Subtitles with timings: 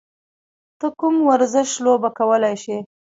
[0.79, 2.77] ته کوم ورزش لوبه کولی شې؟